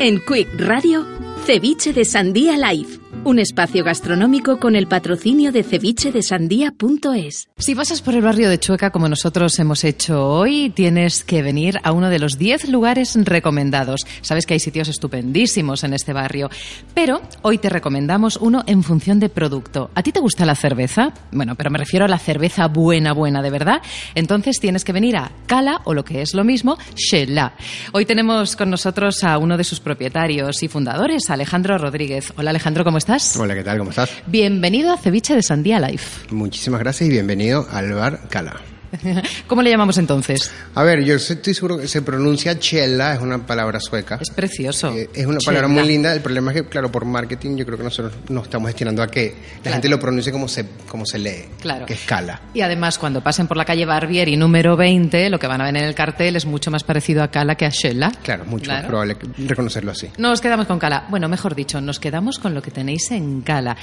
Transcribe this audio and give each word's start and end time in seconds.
En 0.00 0.20
Quick 0.20 0.48
Radio, 0.58 1.06
Ceviche 1.46 1.92
de 1.92 2.04
Sandía 2.04 2.56
Live 2.56 3.03
un 3.24 3.38
espacio 3.38 3.84
gastronómico 3.84 4.60
con 4.60 4.76
el 4.76 4.86
patrocinio 4.86 5.50
de 5.50 5.62
cevichedesandía.es. 5.62 7.48
Si 7.56 7.74
pasas 7.74 8.02
por 8.02 8.14
el 8.14 8.20
barrio 8.20 8.50
de 8.50 8.58
Chueca 8.58 8.90
como 8.90 9.08
nosotros 9.08 9.58
hemos 9.58 9.82
hecho 9.84 10.28
hoy, 10.28 10.70
tienes 10.70 11.24
que 11.24 11.42
venir 11.42 11.80
a 11.82 11.92
uno 11.92 12.10
de 12.10 12.18
los 12.18 12.36
10 12.36 12.68
lugares 12.68 13.16
recomendados. 13.16 14.02
Sabes 14.20 14.44
que 14.44 14.54
hay 14.54 14.60
sitios 14.60 14.88
estupendísimos 14.88 15.84
en 15.84 15.94
este 15.94 16.12
barrio, 16.12 16.50
pero 16.92 17.22
hoy 17.40 17.56
te 17.56 17.70
recomendamos 17.70 18.36
uno 18.36 18.62
en 18.66 18.82
función 18.82 19.20
de 19.20 19.30
producto. 19.30 19.90
¿A 19.94 20.02
ti 20.02 20.12
te 20.12 20.20
gusta 20.20 20.44
la 20.44 20.54
cerveza? 20.54 21.14
Bueno, 21.32 21.54
pero 21.54 21.70
me 21.70 21.78
refiero 21.78 22.04
a 22.04 22.08
la 22.08 22.18
cerveza 22.18 22.68
buena, 22.68 23.14
buena, 23.14 23.40
de 23.40 23.50
verdad. 23.50 23.80
Entonces 24.14 24.60
tienes 24.60 24.84
que 24.84 24.92
venir 24.92 25.16
a 25.16 25.32
Cala 25.46 25.80
o 25.84 25.94
lo 25.94 26.04
que 26.04 26.20
es 26.20 26.34
lo 26.34 26.44
mismo, 26.44 26.76
Shela. 26.94 27.54
Hoy 27.92 28.04
tenemos 28.04 28.54
con 28.54 28.68
nosotros 28.68 29.24
a 29.24 29.38
uno 29.38 29.56
de 29.56 29.64
sus 29.64 29.80
propietarios 29.80 30.62
y 30.62 30.68
fundadores, 30.68 31.30
Alejandro 31.30 31.78
Rodríguez. 31.78 32.34
Hola 32.36 32.50
Alejandro, 32.50 32.84
¿cómo 32.84 32.98
estás? 32.98 33.13
Hola, 33.38 33.54
¿qué 33.54 33.62
tal? 33.62 33.78
¿Cómo 33.78 33.90
estás? 33.90 34.10
Bienvenido 34.26 34.92
a 34.92 34.96
Ceviche 34.96 35.36
de 35.36 35.42
Sandía 35.42 35.78
Life. 35.78 36.26
Muchísimas 36.34 36.80
gracias 36.80 37.08
y 37.08 37.12
bienvenido 37.12 37.64
al 37.70 37.92
bar 37.92 38.28
Cala. 38.28 38.60
¿Cómo 39.46 39.62
le 39.62 39.70
llamamos 39.70 39.98
entonces? 39.98 40.50
A 40.74 40.82
ver, 40.82 41.04
yo 41.04 41.16
estoy 41.16 41.54
seguro 41.54 41.78
que 41.78 41.88
se 41.88 42.02
pronuncia 42.02 42.58
chela, 42.58 43.14
es 43.14 43.20
una 43.20 43.46
palabra 43.46 43.80
sueca. 43.80 44.18
Es 44.20 44.30
precioso. 44.30 44.92
Eh, 44.92 45.10
es 45.14 45.26
una 45.26 45.38
palabra 45.44 45.68
muy 45.68 45.86
linda. 45.86 46.12
El 46.12 46.20
problema 46.20 46.52
es 46.52 46.62
que, 46.62 46.68
claro, 46.68 46.90
por 46.90 47.04
marketing 47.04 47.56
yo 47.56 47.66
creo 47.66 47.78
que 47.78 47.84
nosotros 47.84 48.14
nos 48.28 48.44
estamos 48.44 48.68
destinando 48.68 49.02
a 49.02 49.08
que 49.08 49.34
la 49.62 49.72
gente 49.72 49.88
lo 49.88 49.98
pronuncie 49.98 50.32
como 50.32 50.48
se, 50.48 50.66
como 50.88 51.04
se 51.06 51.18
lee, 51.18 51.44
claro. 51.60 51.86
que 51.86 51.94
es 51.94 52.00
cala. 52.00 52.40
Y 52.54 52.60
además, 52.60 52.98
cuando 52.98 53.22
pasen 53.22 53.46
por 53.46 53.56
la 53.56 53.64
calle 53.64 53.84
Barbieri 53.84 54.36
número 54.36 54.76
20, 54.76 55.30
lo 55.30 55.38
que 55.38 55.46
van 55.46 55.60
a 55.60 55.64
ver 55.64 55.76
en 55.76 55.84
el 55.84 55.94
cartel 55.94 56.36
es 56.36 56.46
mucho 56.46 56.70
más 56.70 56.84
parecido 56.84 57.22
a 57.22 57.28
cala 57.28 57.54
que 57.54 57.66
a 57.66 57.70
Shella. 57.70 58.12
Claro, 58.22 58.44
mucho 58.44 58.70
más 58.70 58.84
probable 58.84 59.16
reconocerlo 59.38 59.92
así. 59.92 60.08
Nos 60.18 60.40
quedamos 60.40 60.66
con 60.66 60.78
cala. 60.78 61.06
Bueno, 61.08 61.28
mejor 61.28 61.54
dicho, 61.54 61.80
nos 61.80 61.98
quedamos 61.98 62.38
con 62.38 62.54
lo 62.54 62.62
que 62.62 62.70
tenéis 62.70 63.10
en 63.10 63.42
cala. 63.42 63.76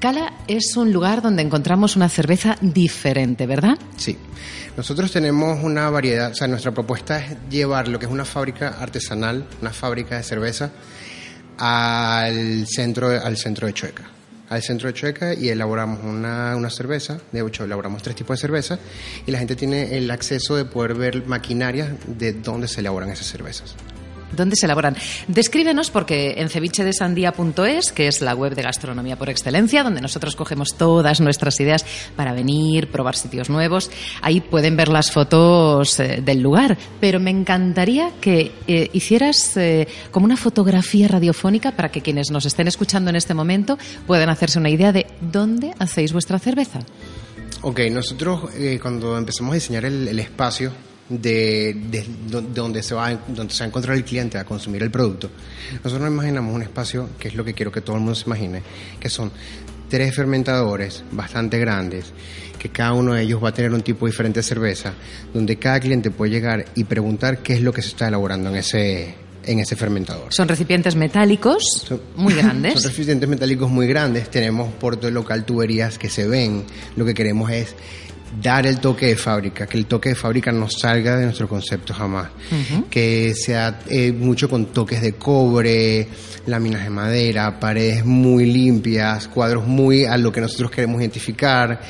Cala 0.00 0.32
es 0.48 0.78
un 0.78 0.94
lugar 0.94 1.20
donde 1.20 1.42
encontramos 1.42 1.94
una 1.94 2.08
cerveza 2.08 2.56
diferente, 2.62 3.46
¿verdad? 3.46 3.76
Sí. 3.98 4.16
Nosotros 4.74 5.12
tenemos 5.12 5.62
una 5.62 5.90
variedad, 5.90 6.30
o 6.30 6.34
sea, 6.34 6.48
nuestra 6.48 6.72
propuesta 6.72 7.18
es 7.18 7.36
llevar 7.50 7.86
lo 7.86 7.98
que 7.98 8.06
es 8.06 8.10
una 8.10 8.24
fábrica 8.24 8.78
artesanal, 8.80 9.46
una 9.60 9.72
fábrica 9.72 10.16
de 10.16 10.22
cerveza, 10.22 10.70
al 11.58 12.66
centro, 12.66 13.10
al 13.10 13.36
centro 13.36 13.66
de 13.66 13.74
Chueca. 13.74 14.04
Al 14.48 14.62
centro 14.62 14.88
de 14.88 14.94
Chueca 14.94 15.34
y 15.34 15.50
elaboramos 15.50 16.02
una, 16.02 16.56
una 16.56 16.70
cerveza, 16.70 17.18
de 17.30 17.46
hecho 17.46 17.64
elaboramos 17.64 18.02
tres 18.02 18.16
tipos 18.16 18.38
de 18.38 18.40
cerveza 18.40 18.78
y 19.26 19.30
la 19.30 19.38
gente 19.38 19.54
tiene 19.54 19.98
el 19.98 20.10
acceso 20.10 20.56
de 20.56 20.64
poder 20.64 20.94
ver 20.94 21.26
maquinarias 21.26 21.90
de 22.06 22.32
dónde 22.32 22.68
se 22.68 22.80
elaboran 22.80 23.10
esas 23.10 23.26
cervezas. 23.26 23.74
¿Dónde 24.36 24.56
se 24.56 24.66
elaboran? 24.66 24.96
Descríbenos, 25.28 25.90
porque 25.90 26.34
en 26.38 26.48
cevichedesandía.es, 26.48 27.92
que 27.92 28.08
es 28.08 28.20
la 28.20 28.34
web 28.34 28.54
de 28.54 28.62
gastronomía 28.62 29.16
por 29.16 29.28
excelencia, 29.28 29.82
donde 29.82 30.00
nosotros 30.00 30.36
cogemos 30.36 30.74
todas 30.74 31.20
nuestras 31.20 31.58
ideas 31.60 31.84
para 32.16 32.32
venir, 32.32 32.88
probar 32.88 33.16
sitios 33.16 33.50
nuevos, 33.50 33.90
ahí 34.22 34.40
pueden 34.40 34.76
ver 34.76 34.88
las 34.88 35.10
fotos 35.10 35.98
eh, 36.00 36.22
del 36.24 36.40
lugar. 36.40 36.76
Pero 37.00 37.20
me 37.20 37.30
encantaría 37.30 38.10
que 38.20 38.52
eh, 38.66 38.90
hicieras 38.92 39.56
eh, 39.56 39.88
como 40.10 40.26
una 40.26 40.36
fotografía 40.36 41.08
radiofónica 41.08 41.72
para 41.72 41.90
que 41.90 42.02
quienes 42.02 42.30
nos 42.30 42.46
estén 42.46 42.68
escuchando 42.68 43.10
en 43.10 43.16
este 43.16 43.34
momento 43.34 43.78
puedan 44.06 44.28
hacerse 44.28 44.58
una 44.58 44.70
idea 44.70 44.92
de 44.92 45.06
dónde 45.20 45.74
hacéis 45.78 46.12
vuestra 46.12 46.38
cerveza. 46.38 46.80
Ok, 47.62 47.80
nosotros 47.90 48.50
cuando 48.80 49.18
empezamos 49.18 49.52
a 49.52 49.54
diseñar 49.54 49.84
el 49.84 50.18
espacio, 50.18 50.72
de, 51.10 51.76
de, 51.90 52.06
donde, 52.28 52.82
se 52.82 52.94
va, 52.94 53.10
donde 53.28 53.52
se 53.52 53.60
va 53.60 53.64
a 53.66 53.68
encontrar 53.68 53.96
el 53.96 54.04
cliente 54.04 54.38
a 54.38 54.44
consumir 54.44 54.82
el 54.82 54.90
producto. 54.90 55.30
Nosotros 55.84 56.00
nos 56.00 56.12
imaginamos 56.12 56.54
un 56.54 56.62
espacio, 56.62 57.10
que 57.18 57.28
es 57.28 57.34
lo 57.34 57.44
que 57.44 57.52
quiero 57.52 57.72
que 57.72 57.80
todo 57.80 57.96
el 57.96 58.02
mundo 58.02 58.14
se 58.14 58.24
imagine, 58.26 58.62
que 58.98 59.10
son 59.10 59.30
tres 59.88 60.14
fermentadores 60.14 61.02
bastante 61.10 61.58
grandes, 61.58 62.12
que 62.58 62.68
cada 62.68 62.92
uno 62.92 63.14
de 63.14 63.22
ellos 63.22 63.42
va 63.42 63.48
a 63.48 63.54
tener 63.54 63.72
un 63.72 63.82
tipo 63.82 64.06
diferente 64.06 64.38
de 64.38 64.44
cerveza, 64.44 64.94
donde 65.34 65.56
cada 65.56 65.80
cliente 65.80 66.10
puede 66.10 66.30
llegar 66.30 66.64
y 66.74 66.84
preguntar 66.84 67.38
qué 67.38 67.54
es 67.54 67.60
lo 67.60 67.72
que 67.72 67.82
se 67.82 67.88
está 67.88 68.06
elaborando 68.06 68.50
en 68.50 68.56
ese, 68.56 69.14
en 69.44 69.58
ese 69.58 69.74
fermentador. 69.74 70.32
Son 70.32 70.46
recipientes 70.46 70.94
metálicos 70.94 71.90
muy 72.16 72.34
grandes. 72.36 72.74
Son 72.74 72.84
recipientes 72.84 73.28
metálicos 73.28 73.68
muy 73.68 73.88
grandes. 73.88 74.30
Tenemos 74.30 74.72
por 74.74 74.96
todo 74.96 75.08
el 75.08 75.14
local 75.14 75.44
tuberías 75.44 75.98
que 75.98 76.08
se 76.08 76.28
ven. 76.28 76.64
Lo 76.96 77.04
que 77.04 77.14
queremos 77.14 77.50
es 77.50 77.74
dar 78.42 78.66
el 78.66 78.78
toque 78.78 79.06
de 79.06 79.16
fábrica, 79.16 79.66
que 79.66 79.78
el 79.78 79.86
toque 79.86 80.10
de 80.10 80.14
fábrica 80.14 80.52
no 80.52 80.68
salga 80.68 81.16
de 81.16 81.24
nuestro 81.24 81.48
concepto 81.48 81.92
jamás, 81.92 82.28
que 82.88 83.34
sea 83.34 83.80
eh, 83.88 84.12
mucho 84.12 84.48
con 84.48 84.66
toques 84.66 85.00
de 85.02 85.14
cobre, 85.14 86.06
láminas 86.46 86.84
de 86.84 86.90
madera, 86.90 87.58
paredes 87.58 88.04
muy 88.04 88.46
limpias, 88.46 89.28
cuadros 89.28 89.66
muy 89.66 90.04
a 90.04 90.16
lo 90.16 90.30
que 90.32 90.40
nosotros 90.40 90.70
queremos 90.70 91.00
identificar 91.00 91.80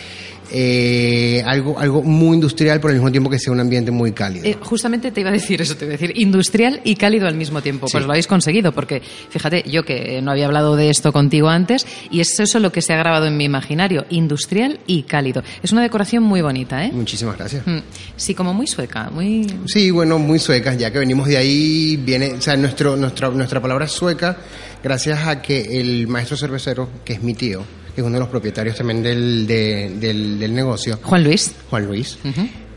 eh, 0.52 1.42
algo, 1.46 1.78
algo 1.78 2.02
muy 2.02 2.34
industrial, 2.34 2.80
por 2.80 2.90
el 2.90 2.96
mismo 2.96 3.10
tiempo 3.10 3.30
que 3.30 3.38
sea 3.38 3.52
un 3.52 3.60
ambiente 3.60 3.90
muy 3.90 4.12
cálido. 4.12 4.44
Eh, 4.46 4.56
justamente 4.60 5.10
te 5.10 5.20
iba 5.20 5.30
a 5.30 5.32
decir 5.32 5.62
eso, 5.62 5.76
te 5.76 5.84
iba 5.84 5.94
a 5.94 5.96
decir 5.96 6.12
industrial 6.16 6.80
y 6.84 6.96
cálido 6.96 7.26
al 7.26 7.34
mismo 7.34 7.62
tiempo. 7.62 7.86
Pues 7.90 8.04
lo 8.04 8.10
habéis 8.10 8.26
conseguido, 8.26 8.72
porque 8.72 9.00
fíjate, 9.00 9.64
yo 9.70 9.84
que 9.84 10.20
no 10.22 10.30
había 10.30 10.46
hablado 10.46 10.76
de 10.76 10.90
esto 10.90 11.12
contigo 11.12 11.48
antes, 11.48 11.86
y 12.10 12.20
es 12.20 12.38
eso 12.40 12.58
lo 12.58 12.72
que 12.72 12.82
se 12.82 12.92
ha 12.92 12.96
grabado 12.96 13.26
en 13.26 13.36
mi 13.36 13.44
imaginario, 13.44 14.06
industrial 14.10 14.80
y 14.86 15.02
cálido. 15.02 15.42
Es 15.62 15.72
una 15.72 15.82
decoración 15.82 16.22
muy 16.22 16.42
bonita, 16.42 16.84
¿eh? 16.84 16.90
Muchísimas 16.92 17.36
gracias. 17.36 17.66
Mm, 17.66 17.78
sí, 18.16 18.34
como 18.34 18.52
muy 18.52 18.66
sueca, 18.66 19.10
muy... 19.10 19.46
Sí, 19.66 19.90
bueno, 19.90 20.18
muy 20.18 20.38
sueca, 20.38 20.74
ya 20.74 20.90
que 20.90 20.98
venimos 20.98 21.28
de 21.28 21.36
ahí, 21.36 21.96
viene, 21.96 22.32
o 22.34 22.40
sea, 22.40 22.56
nuestro, 22.56 22.96
nuestra, 22.96 23.30
nuestra 23.30 23.60
palabra 23.60 23.84
es 23.84 23.92
sueca 23.92 24.36
gracias 24.82 25.26
a 25.26 25.42
que 25.42 25.80
el 25.80 26.08
maestro 26.08 26.36
cervecero, 26.36 26.88
que 27.04 27.14
es 27.14 27.22
mi 27.22 27.34
tío, 27.34 27.64
que 27.94 28.00
es 28.00 28.06
uno 28.06 28.14
de 28.14 28.20
los 28.20 28.28
propietarios 28.28 28.76
también 28.76 29.02
del, 29.02 29.46
del, 29.46 30.54
negocio. 30.54 30.98
Juan 31.02 31.24
Luis. 31.24 31.52
Juan 31.68 31.86
Luis. 31.86 32.18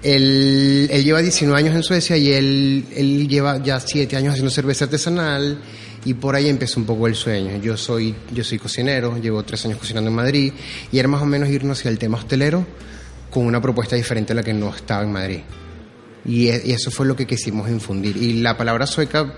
él, 0.02 0.88
lleva 1.04 1.22
19 1.22 1.58
años 1.58 1.76
en 1.76 1.84
Suecia 1.84 2.18
y 2.18 2.32
él, 2.32 2.86
él 2.96 3.28
lleva 3.28 3.62
ya 3.62 3.80
7 3.80 4.16
años 4.16 4.32
haciendo 4.32 4.52
cerveza 4.52 4.86
artesanal 4.86 5.60
y 6.06 6.14
por 6.16 6.36
ahí 6.36 6.50
empezó 6.50 6.80
un 6.80 6.86
poco 6.86 7.08
el 7.08 7.16
sueño. 7.16 7.58
Yo 7.62 7.78
soy, 7.78 8.16
yo 8.34 8.44
soy 8.44 8.60
cocinero, 8.60 9.18
llevo 9.18 9.44
3 9.44 9.66
años 9.66 9.80
cocinando 9.80 10.10
en 10.10 10.16
Madrid 10.16 10.54
y 10.92 11.00
era 11.00 11.08
más 11.08 11.22
o 11.22 11.26
menos 11.26 11.50
irnos 11.50 11.80
hacia 11.80 11.90
el 11.90 11.98
tema 11.98 12.18
hostelero 12.18 12.66
con 13.30 13.46
una 13.46 13.62
propuesta 13.62 13.96
diferente 13.96 14.34
a 14.34 14.36
la 14.36 14.44
que 14.44 14.54
no 14.54 14.74
estaba 14.74 15.04
en 15.04 15.12
Madrid. 15.12 15.40
Y, 16.26 16.50
y 16.50 16.72
eso 16.72 16.92
fue 16.92 17.06
lo 17.06 17.16
que 17.16 17.26
quisimos 17.26 17.70
infundir. 17.70 18.16
Y 18.18 18.42
la 18.42 18.56
palabra 18.56 18.88
sueca 18.88 19.34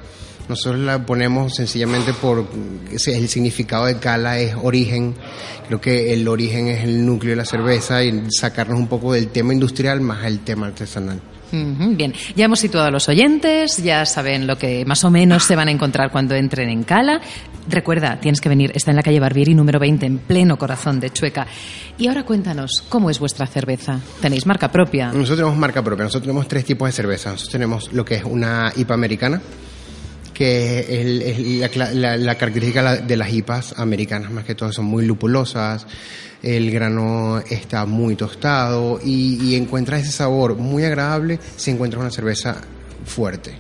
nosotros 0.50 0.82
la 0.82 1.06
ponemos 1.06 1.56
sencillamente 1.56 2.14
por 2.14 2.48
el 2.92 3.30
significado 3.30 3.86
de 3.86 3.98
cala 3.98 4.40
es 4.40 4.56
origen. 4.62 5.16
Creo 5.68 5.82
que 5.82 6.14
el 6.14 6.28
origen 6.28 6.68
es 6.68 6.84
el 6.84 7.06
núcleo 7.06 7.32
de 7.32 7.38
la 7.38 7.46
cerveza 7.46 8.04
y 8.04 8.28
sacarnos 8.30 8.78
un 8.78 8.88
poco 8.88 9.14
del 9.14 9.30
tema 9.30 9.54
industrial 9.54 10.02
más 10.02 10.26
el 10.26 10.40
tema 10.40 10.68
artesanal. 10.68 11.22
Bien, 11.52 12.14
ya 12.36 12.46
hemos 12.46 12.60
situado 12.60 12.88
a 12.88 12.92
los 12.92 13.08
oyentes, 13.08 13.78
ya 13.78 14.06
saben 14.06 14.46
lo 14.46 14.58
que 14.58 14.84
más 14.86 15.04
o 15.04 15.12
menos 15.12 15.44
se 15.44 15.56
van 15.56 15.68
a 15.68 15.72
encontrar 15.72 16.12
cuando 16.12 16.36
entren 16.36 16.70
en 16.70 16.84
Cala. 16.84 17.22
Recuerda, 17.70 18.20
tienes 18.20 18.42
que 18.42 18.50
venir, 18.50 18.72
está 18.76 18.92
en 18.92 18.98
la 18.98 19.04
calle 19.04 19.20
Barbieri 19.20 19.54
número 19.54 19.80
20, 19.80 20.06
en 20.06 20.18
pleno 20.20 20.58
corazón 20.58 21.00
de 21.00 21.12
Chueca. 21.12 21.48
Y 21.98 22.08
ahora 22.08 22.24
cuéntanos, 22.24 22.84
¿cómo 22.90 23.10
es 23.10 23.20
vuestra 23.20 23.48
cerveza? 23.48 24.00
¿Tenéis 24.22 24.46
marca 24.46 24.70
propia? 24.72 25.08
Nosotros 25.08 25.38
tenemos 25.38 25.58
marca 25.58 25.82
propia, 25.82 26.04
nosotros 26.04 26.24
tenemos 26.24 26.48
tres 26.48 26.66
tipos 26.66 26.90
de 26.90 26.92
cerveza. 26.92 27.32
Nosotros 27.32 27.52
tenemos 27.52 27.94
lo 27.94 28.04
que 28.04 28.16
es 28.16 28.24
una 28.24 28.74
IPA 28.76 28.94
americana, 28.94 29.42
que 30.36 31.62
es, 31.62 31.76
la, 31.76 32.36
característica 32.36 32.98
de 32.98 33.18
las 33.18 33.32
hipas 33.32 33.74
americanas, 33.78 34.32
más 34.32 34.44
que 34.44 34.54
todo, 34.54 34.72
son 34.74 34.86
muy 34.86 35.06
lupulosas, 35.06 35.88
el 36.44 36.70
grano 36.72 37.40
está 37.50 37.86
muy 37.86 38.16
tostado 38.16 39.00
y, 39.04 39.40
y 39.42 39.56
encuentras 39.56 40.02
ese 40.02 40.12
sabor 40.12 40.58
muy 40.58 40.84
agradable 40.84 41.40
si 41.56 41.72
encuentras 41.72 42.02
una 42.02 42.12
cerveza 42.12 42.58
fuerte. 43.06 43.56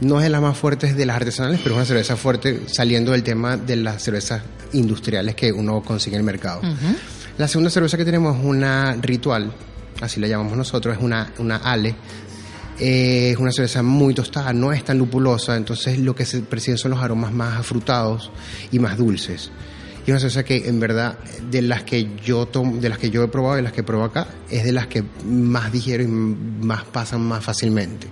No 0.00 0.18
es 0.18 0.24
de 0.24 0.30
las 0.30 0.42
más 0.42 0.58
fuertes 0.58 0.96
de 0.96 1.06
las 1.06 1.16
artesanales, 1.16 1.60
pero 1.62 1.76
es 1.76 1.76
una 1.76 1.86
cerveza 1.86 2.16
fuerte 2.16 2.62
saliendo 2.66 3.12
del 3.12 3.22
tema 3.22 3.56
de 3.56 3.76
las 3.76 4.02
cervezas 4.02 4.42
industriales 4.72 5.36
que 5.36 5.52
uno 5.52 5.80
consigue 5.80 6.16
en 6.16 6.20
el 6.20 6.26
mercado. 6.26 6.60
La 7.38 7.46
segunda 7.46 7.70
cerveza 7.70 7.96
que 7.96 8.04
tenemos 8.04 8.36
es 8.36 8.44
una 8.44 8.94
ritual, 9.00 9.52
así 10.00 10.18
la 10.18 10.26
llamamos 10.26 10.56
nosotros, 10.56 10.96
es 10.96 11.02
una, 11.02 11.32
una 11.38 11.58
Ale 11.58 11.94
Eh, 12.78 13.30
es 13.32 13.36
una 13.36 13.52
cerveza 13.52 13.82
muy 13.82 14.14
tostada, 14.14 14.52
no 14.52 14.72
es 14.72 14.84
tan 14.84 14.98
lupulosa, 14.98 15.56
entonces 15.56 15.98
lo 15.98 16.14
que 16.14 16.24
se 16.24 16.40
perciben 16.40 16.78
son 16.78 16.92
los 16.92 17.00
aromas 17.00 17.32
más 17.32 17.58
afrutados 17.58 18.30
y 18.70 18.78
más 18.78 18.96
dulces. 18.96 19.50
Y 20.06 20.10
una 20.10 20.18
cerveza 20.18 20.44
que 20.44 20.68
en 20.68 20.80
verdad 20.80 21.18
de 21.50 21.62
las 21.62 21.84
que 21.84 22.08
yo 22.24 22.46
tomo, 22.46 22.80
de 22.80 22.88
las 22.88 22.98
que 22.98 23.10
yo 23.10 23.22
he 23.22 23.28
probado 23.28 23.58
y 23.58 23.62
las 23.62 23.72
que 23.72 23.84
pruebo 23.84 24.04
acá, 24.04 24.26
es 24.50 24.64
de 24.64 24.72
las 24.72 24.88
que 24.88 25.04
más 25.24 25.70
digiero 25.70 26.02
y 26.02 26.08
más 26.08 26.84
pasan 26.84 27.20
más 27.20 27.44
fácilmente. 27.44 28.08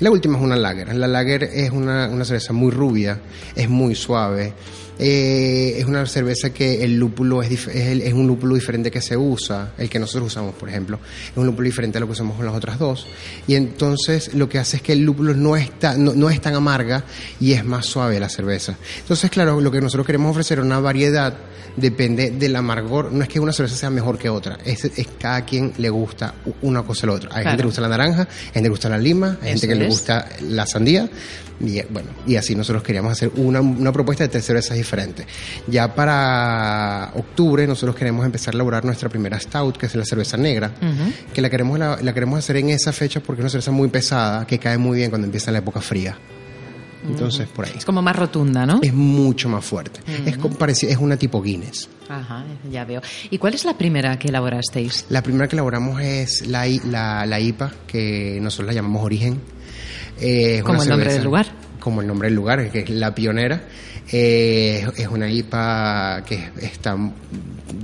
Y 0.00 0.04
la 0.04 0.10
última 0.10 0.38
es 0.38 0.44
una 0.44 0.56
lager. 0.56 0.94
La 0.94 1.08
lager 1.08 1.44
es 1.44 1.70
una, 1.70 2.08
una 2.08 2.24
cerveza 2.24 2.52
muy 2.52 2.70
rubia, 2.70 3.20
es 3.56 3.68
muy 3.68 3.96
suave, 3.96 4.54
eh, 4.98 5.74
es 5.78 5.84
una 5.86 6.06
cerveza 6.06 6.50
que 6.50 6.84
el 6.84 6.96
lúpulo 6.96 7.42
es, 7.42 7.50
es, 7.50 7.68
es, 7.68 8.12
un 8.12 8.26
lúpulo 8.26 8.54
diferente 8.54 8.90
que 8.90 9.00
se 9.00 9.16
usa, 9.16 9.72
el 9.76 9.88
que 9.88 9.98
nosotros 9.98 10.28
usamos, 10.28 10.54
por 10.54 10.68
ejemplo, 10.68 10.98
es 11.30 11.36
un 11.36 11.46
lúpulo 11.46 11.66
diferente 11.66 11.98
a 11.98 12.00
lo 12.00 12.06
que 12.06 12.12
usamos 12.12 12.36
con 12.36 12.46
las 12.46 12.54
otras 12.54 12.78
dos. 12.78 13.06
Y 13.46 13.54
entonces 13.54 14.34
lo 14.34 14.48
que 14.48 14.58
hace 14.58 14.76
es 14.76 14.82
que 14.82 14.92
el 14.92 15.02
lúpulo 15.02 15.34
no, 15.34 15.56
está, 15.56 15.96
no, 15.96 16.14
no 16.14 16.30
es 16.30 16.40
tan 16.40 16.54
amarga 16.54 17.04
y 17.40 17.52
es 17.52 17.64
más 17.64 17.86
suave 17.86 18.20
la 18.20 18.28
cerveza. 18.28 18.76
Entonces, 19.00 19.30
claro, 19.30 19.60
lo 19.60 19.70
que 19.70 19.80
nosotros 19.80 20.06
queremos 20.06 20.30
ofrecer 20.30 20.58
es 20.58 20.64
una 20.64 20.78
variedad, 20.78 21.36
depende 21.76 22.30
del 22.30 22.54
amargor. 22.56 23.12
No 23.12 23.22
es 23.22 23.28
que 23.28 23.40
una 23.40 23.52
cerveza 23.52 23.76
sea 23.76 23.90
mejor 23.90 24.18
que 24.18 24.28
otra, 24.28 24.58
es, 24.64 24.84
es 24.84 25.08
cada 25.18 25.44
quien 25.44 25.72
le 25.78 25.90
gusta 25.90 26.34
una 26.62 26.82
cosa 26.82 27.06
o 27.06 27.10
la 27.10 27.12
otra. 27.14 27.30
Hay 27.32 27.42
claro. 27.42 27.50
gente 27.50 27.56
que 27.56 27.62
le 27.62 27.68
gusta 27.68 27.82
la 27.82 27.88
naranja, 27.88 28.22
hay 28.22 28.44
gente 28.44 28.60
que 28.60 28.62
le 28.62 28.68
gusta 28.68 28.88
la 28.88 28.98
lima, 28.98 29.38
hay 29.42 29.48
gente 29.50 29.68
que 29.68 29.74
le 29.74 29.86
gusta 29.86 30.28
la 30.42 30.66
sandía. 30.66 31.08
Y 31.60 31.80
bueno, 31.82 32.10
y 32.26 32.36
así 32.36 32.54
nosotros 32.54 32.82
queríamos 32.82 33.12
hacer 33.12 33.30
una, 33.36 33.60
una 33.60 33.92
propuesta 33.92 34.24
de 34.24 34.28
tres 34.28 34.44
cervezas 34.44 34.76
diferentes. 34.84 35.26
Ya 35.66 35.94
para 35.94 37.10
octubre 37.14 37.66
nosotros 37.66 37.96
queremos 37.96 38.24
empezar 38.24 38.54
a 38.54 38.56
elaborar 38.56 38.84
nuestra 38.84 39.08
primera 39.08 39.38
stout, 39.40 39.76
que 39.76 39.86
es 39.86 39.94
la 39.94 40.04
cerveza 40.04 40.36
negra, 40.36 40.72
uh 40.80 40.84
-huh. 40.84 41.12
que 41.32 41.40
la 41.40 41.48
queremos, 41.50 41.78
la, 41.78 41.98
la, 42.00 42.12
queremos 42.12 42.38
hacer 42.38 42.56
en 42.58 42.70
esa 42.70 42.92
fecha 42.92 43.20
porque 43.20 43.40
es 43.40 43.44
una 43.44 43.50
cerveza 43.50 43.70
muy 43.72 43.88
pesada, 43.88 44.46
que 44.46 44.58
cae 44.58 44.78
muy 44.78 44.98
bien 44.98 45.10
cuando 45.10 45.26
empieza 45.26 45.50
la 45.50 45.58
época 45.58 45.80
fría. 45.80 46.16
Entonces, 47.06 47.46
por 47.48 47.66
ahí. 47.66 47.72
Es 47.76 47.84
como 47.84 48.00
más 48.00 48.16
rotunda, 48.16 48.64
¿no? 48.64 48.80
Es 48.82 48.94
mucho 48.94 49.48
más 49.48 49.62
fuerte. 49.64 50.00
Uh 50.06 50.10
-huh. 50.10 50.28
es, 50.28 50.38
como, 50.38 50.56
es 50.66 50.96
una 50.98 51.16
tipo 51.16 51.42
Guinness. 51.42 51.88
Ajá, 52.08 52.44
ya 52.70 52.84
veo. 52.84 53.02
¿Y 53.30 53.38
cuál 53.38 53.54
es 53.54 53.64
la 53.64 53.76
primera 53.76 54.18
que 54.18 54.28
elaborasteis? 54.28 55.06
La 55.10 55.22
primera 55.22 55.46
que 55.48 55.56
elaboramos 55.56 56.00
es 56.00 56.46
la, 56.46 56.66
la, 56.84 57.26
la 57.26 57.40
IPA, 57.40 57.72
que 57.86 58.38
nosotros 58.40 58.68
la 58.68 58.72
llamamos 58.74 59.02
Origen. 59.04 59.40
Eh, 60.20 60.62
como 60.64 60.82
el 60.82 60.88
nombre 60.88 61.12
del 61.12 61.24
lugar. 61.24 61.46
Como 61.84 62.00
el 62.00 62.06
nombre 62.06 62.28
del 62.28 62.34
lugar, 62.34 62.70
que 62.70 62.78
es 62.78 62.88
la 62.88 63.14
pionera. 63.14 63.60
Eh, 64.10 64.86
es 64.96 65.06
una 65.08 65.30
IPA 65.30 66.24
que 66.26 66.50
está, 66.62 66.96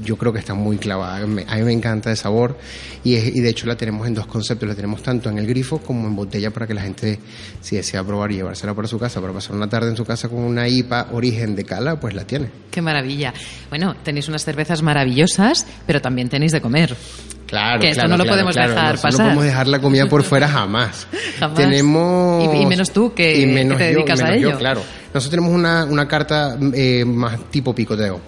yo 0.02 0.16
creo 0.16 0.32
que 0.32 0.38
está 0.38 0.54
muy 0.54 0.78
clavada. 0.78 1.18
A 1.18 1.26
mí 1.26 1.62
me 1.62 1.72
encanta 1.72 2.10
el 2.10 2.16
sabor 2.16 2.58
y, 3.04 3.14
es, 3.14 3.36
y, 3.36 3.40
de 3.40 3.50
hecho 3.50 3.66
la 3.66 3.76
tenemos 3.76 4.06
en 4.06 4.14
dos 4.14 4.26
conceptos. 4.26 4.66
La 4.66 4.74
tenemos 4.74 5.02
tanto 5.02 5.28
en 5.28 5.36
el 5.36 5.46
grifo 5.46 5.78
como 5.78 6.08
en 6.08 6.16
botella 6.16 6.50
para 6.50 6.66
que 6.66 6.72
la 6.72 6.80
gente, 6.80 7.18
si 7.60 7.76
desea 7.76 8.02
probar 8.02 8.32
y 8.32 8.36
llevársela 8.36 8.72
para 8.72 8.88
su 8.88 8.98
casa, 8.98 9.20
para 9.20 9.34
pasar 9.34 9.54
una 9.54 9.68
tarde 9.68 9.90
en 9.90 9.96
su 9.98 10.06
casa 10.06 10.30
con 10.30 10.38
una 10.38 10.66
IPA 10.66 11.08
origen 11.12 11.54
de 11.54 11.64
cala, 11.64 12.00
pues 12.00 12.14
la 12.14 12.24
tiene. 12.24 12.48
Qué 12.70 12.80
maravilla. 12.80 13.34
Bueno, 13.68 13.96
tenéis 14.02 14.28
unas 14.28 14.46
cervezas 14.46 14.80
maravillosas, 14.80 15.66
pero 15.86 16.00
también 16.00 16.30
tenéis 16.30 16.52
de 16.52 16.62
comer. 16.62 16.96
Claro, 17.50 17.80
que 17.80 17.88
esto 17.90 18.02
claro, 18.02 18.10
no 18.10 18.16
lo 18.16 18.22
claro, 18.22 18.34
podemos 18.34 18.54
claro, 18.54 18.70
dejar 18.70 18.94
no, 18.94 19.02
pasar. 19.02 19.12
No 19.12 19.18
podemos 19.18 19.44
dejar 19.44 19.66
la 19.66 19.80
comida 19.80 20.06
por 20.08 20.22
fuera 20.22 20.46
jamás. 20.46 21.08
jamás. 21.40 21.56
Tenemos 21.58 22.54
y, 22.54 22.62
y, 22.62 22.66
menos 22.66 22.92
tú 22.92 23.12
que, 23.12 23.40
y 23.40 23.46
menos 23.46 23.76
que 23.76 23.84
te 23.84 23.94
dedicas 23.94 24.20
yo, 24.20 24.24
a 24.24 24.28
menos 24.28 24.40
ello. 24.40 24.50
Yo, 24.52 24.58
claro. 24.58 24.82
Nosotros 25.12 25.30
tenemos 25.30 25.52
una, 25.52 25.84
una 25.84 26.06
carta 26.06 26.56
eh, 26.72 27.04
más 27.04 27.50
tipo 27.50 27.74
picoteo. 27.74 28.20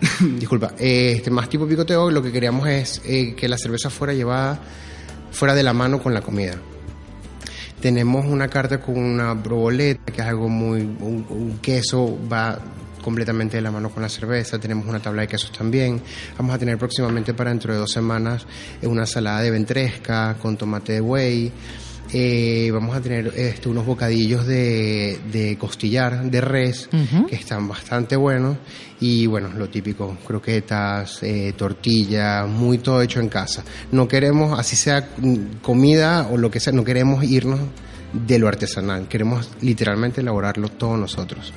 Disculpa, 0.20 0.72
eh, 0.76 1.12
este, 1.16 1.30
más 1.30 1.48
tipo 1.48 1.68
picoteo. 1.68 2.10
Lo 2.10 2.20
que 2.20 2.32
queríamos 2.32 2.66
es 2.68 3.00
eh, 3.06 3.36
que 3.36 3.48
la 3.48 3.56
cerveza 3.58 3.90
fuera 3.90 4.12
llevada 4.12 4.58
fuera 5.30 5.54
de 5.54 5.62
la 5.62 5.72
mano 5.72 6.02
con 6.02 6.12
la 6.12 6.20
comida. 6.20 6.56
Tenemos 7.80 8.26
una 8.26 8.48
carta 8.48 8.80
con 8.80 8.98
una 8.98 9.40
proboleta, 9.40 10.12
que 10.12 10.20
es 10.20 10.26
algo 10.26 10.48
muy. 10.48 10.80
un, 10.80 11.26
un 11.28 11.58
queso 11.62 12.18
va 12.28 12.58
completamente 13.06 13.56
de 13.56 13.62
la 13.62 13.70
mano 13.70 13.88
con 13.88 14.02
la 14.02 14.08
cerveza. 14.08 14.58
Tenemos 14.58 14.84
una 14.84 14.98
tabla 14.98 15.22
de 15.22 15.28
quesos 15.28 15.52
también. 15.52 16.02
Vamos 16.36 16.52
a 16.56 16.58
tener 16.58 16.76
próximamente 16.76 17.34
para 17.34 17.50
dentro 17.50 17.72
de 17.72 17.78
dos 17.78 17.92
semanas 17.92 18.44
una 18.82 19.06
salada 19.06 19.42
de 19.42 19.52
ventresca 19.52 20.36
con 20.42 20.56
tomate 20.56 20.94
de 20.94 21.00
buey. 21.00 21.52
Eh, 22.12 22.68
vamos 22.72 22.96
a 22.96 23.00
tener 23.00 23.32
este, 23.36 23.68
unos 23.68 23.86
bocadillos 23.86 24.44
de, 24.44 25.20
de, 25.30 25.56
costillar 25.56 26.28
de 26.28 26.40
res 26.40 26.88
uh 26.92 26.96
-huh. 26.96 27.26
que 27.26 27.36
están 27.36 27.68
bastante 27.68 28.16
buenos 28.16 28.58
y 29.00 29.26
bueno, 29.26 29.50
lo 29.56 29.68
típico, 29.68 30.16
croquetas, 30.26 31.22
eh, 31.22 31.54
tortillas, 31.56 32.48
muy 32.48 32.78
todo 32.78 33.02
hecho 33.02 33.20
en 33.20 33.28
casa. 33.28 33.62
No 33.92 34.08
queremos, 34.08 34.58
así 34.58 34.74
sea 34.74 35.10
comida 35.62 36.26
o 36.28 36.36
lo 36.36 36.50
que 36.50 36.58
sea, 36.58 36.72
no 36.72 36.82
queremos 36.82 37.22
irnos 37.24 37.60
de 38.12 38.38
lo 38.38 38.48
artesanal, 38.48 39.06
queremos 39.06 39.50
literalmente 39.60 40.22
elaborarlo 40.22 40.68
todos 40.68 40.98
nosotros. 40.98 41.52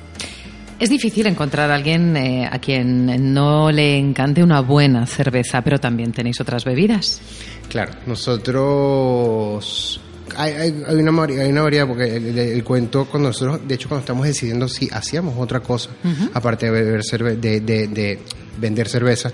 Es 0.80 0.88
difícil 0.88 1.26
encontrar 1.26 1.70
a 1.70 1.74
alguien 1.74 2.16
eh, 2.16 2.48
a 2.50 2.58
quien 2.58 3.34
no 3.34 3.70
le 3.70 3.98
encante 3.98 4.42
una 4.42 4.60
buena 4.60 5.06
cerveza, 5.06 5.60
pero 5.60 5.78
también 5.78 6.10
tenéis 6.10 6.40
otras 6.40 6.64
bebidas. 6.64 7.20
Claro, 7.68 7.92
nosotros 8.06 10.00
hay, 10.36 10.52
hay, 10.54 10.82
hay, 10.86 10.96
una, 10.96 11.22
hay 11.22 11.50
una 11.50 11.62
variedad, 11.62 11.86
porque 11.86 12.16
el, 12.16 12.26
el, 12.28 12.38
el, 12.38 12.64
cuento, 12.64 13.04
cuando 13.04 13.28
nosotros, 13.28 13.60
de 13.68 13.74
hecho, 13.74 13.88
cuando 13.90 14.00
estamos 14.00 14.26
decidiendo 14.26 14.68
si 14.68 14.88
hacíamos 14.90 15.34
otra 15.38 15.60
cosa, 15.60 15.90
uh 16.02 16.08
-huh. 16.08 16.30
aparte 16.32 16.66
de, 16.66 16.72
beber 16.72 17.04
cerve 17.04 17.36
de, 17.36 17.60
de, 17.60 17.88
de, 17.88 18.18
vender 18.58 18.88
cerveza, 18.88 19.30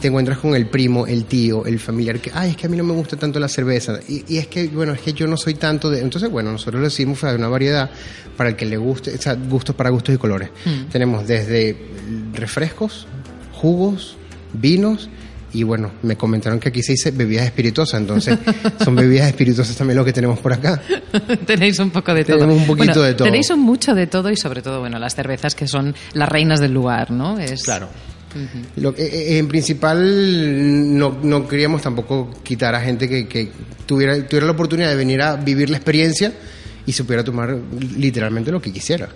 te 0.00 0.08
encuentras 0.08 0.38
con 0.38 0.54
el 0.54 0.66
primo, 0.66 1.06
el 1.06 1.24
tío, 1.24 1.66
el 1.66 1.78
familiar, 1.78 2.20
que, 2.20 2.30
ay, 2.32 2.50
es 2.50 2.56
que 2.56 2.66
a 2.66 2.68
mí 2.68 2.76
no 2.76 2.84
me 2.84 2.92
gusta 2.94 3.16
tanto 3.16 3.40
la 3.40 3.48
cerveza. 3.48 3.98
Y, 4.08 4.24
y 4.28 4.38
es 4.38 4.46
que, 4.46 4.68
bueno, 4.68 4.92
es 4.92 5.00
que 5.00 5.12
yo 5.12 5.26
no 5.26 5.36
soy 5.36 5.54
tanto 5.54 5.90
de. 5.90 6.00
Entonces, 6.00 6.30
bueno, 6.30 6.52
nosotros 6.52 6.80
lo 6.80 6.84
decimos, 6.84 7.22
hay 7.24 7.34
una 7.36 7.48
variedad 7.48 7.90
para 8.36 8.50
el 8.50 8.56
que 8.56 8.66
le 8.66 8.76
guste, 8.76 9.14
o 9.14 9.20
sea, 9.20 9.34
gustos 9.34 9.74
para 9.74 9.90
gustos 9.90 10.14
y 10.14 10.18
colores. 10.18 10.50
-huh. 10.64 10.88
Tenemos 10.88 11.26
desde 11.26 11.76
refrescos, 12.34 13.06
jugos, 13.52 14.16
vinos 14.52 15.08
y 15.52 15.62
bueno, 15.62 15.92
me 16.02 16.16
comentaron 16.16 16.60
que 16.60 16.68
aquí 16.68 16.82
se 16.82 16.92
dice 16.92 17.10
bebidas 17.10 17.46
espirituosas, 17.46 18.00
entonces 18.00 18.38
son 18.84 18.94
bebidas 18.94 19.28
espirituosas 19.28 19.74
también 19.76 19.96
lo 19.96 20.04
que 20.04 20.12
tenemos 20.12 20.38
por 20.38 20.52
acá. 20.52 20.80
tenéis 21.46 21.78
un 21.78 21.90
poco 21.90 22.12
de 22.12 22.24
todo. 22.24 22.36
Tenemos 22.38 22.58
un 22.58 22.66
poquito 22.66 22.86
bueno, 22.86 23.02
de 23.02 23.14
todo. 23.14 23.24
Tenéis 23.24 23.50
un 23.50 23.60
mucho 23.60 23.94
de 23.94 24.06
todo 24.06 24.30
y 24.30 24.36
sobre 24.36 24.62
todo, 24.62 24.80
bueno, 24.80 24.98
las 24.98 25.14
cervezas 25.14 25.54
que 25.54 25.66
son 25.66 25.94
las 26.12 26.28
reinas 26.28 26.60
del 26.60 26.72
lugar, 26.72 27.10
¿no? 27.10 27.38
Es... 27.38 27.62
Claro. 27.62 27.88
Uh 28.34 28.38
-huh. 28.38 28.82
Lo, 28.82 28.94
eh, 28.96 29.38
en 29.38 29.48
principal 29.48 30.98
no, 30.98 31.18
no, 31.22 31.48
queríamos 31.48 31.82
tampoco 31.82 32.30
quitar 32.42 32.74
a 32.74 32.80
gente 32.80 33.08
que, 33.08 33.26
que 33.26 33.48
tuviera, 33.86 34.14
tuviera 34.26 34.46
la 34.46 34.52
oportunidad 34.52 34.88
de 34.90 34.96
venir 34.96 35.22
a 35.22 35.36
vivir 35.36 35.70
la 35.70 35.76
experiencia 35.76 36.32
y 36.86 36.92
se 36.92 37.04
pudiera 37.04 37.22
tomar 37.22 37.56
literalmente 37.96 38.50
lo 38.50 38.60
que 38.60 38.72
quisiera. 38.72 39.08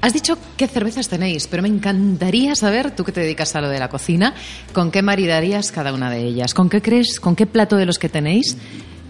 Has 0.00 0.12
dicho 0.12 0.36
qué 0.56 0.68
cervezas 0.68 1.08
tenéis, 1.08 1.46
pero 1.46 1.62
me 1.62 1.68
encantaría 1.68 2.54
saber, 2.54 2.94
tú 2.94 3.04
que 3.04 3.12
te 3.12 3.20
dedicas 3.20 3.56
a 3.56 3.60
lo 3.60 3.68
de 3.68 3.78
la 3.78 3.88
cocina, 3.88 4.34
con 4.72 4.90
qué 4.90 5.02
maridarías 5.02 5.72
cada 5.72 5.92
una 5.92 6.10
de 6.10 6.22
ellas. 6.22 6.52
¿Con 6.52 6.68
qué 6.68 6.82
crees, 6.82 7.18
con 7.18 7.34
qué 7.34 7.46
plato 7.46 7.76
de 7.76 7.86
los 7.86 7.98
que 7.98 8.08
tenéis 8.08 8.56